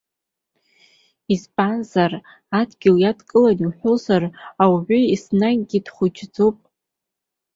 Избанзар, 1.33 2.11
адгьыл 2.59 2.95
иадкыланы 3.01 3.61
иуҳәозар, 3.63 4.23
ауаҩы 4.61 4.99
еснагь 5.13 5.73
дхәыҷуп. 5.85 6.57